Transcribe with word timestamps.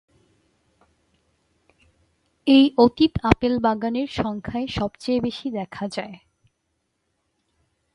এই 2.47 2.65
অতীত 2.77 3.13
আপেল 3.23 3.53
বাগানের 3.59 4.09
সংখ্যায় 4.13 4.67
সবচেয়ে 4.67 5.19
বেশি 5.19 5.47
দেখা 5.51 5.85
যায়। 5.87 6.15